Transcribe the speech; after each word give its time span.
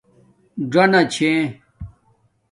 ڎنݳ 0.71 1.01
چھیݺی 1.13 1.43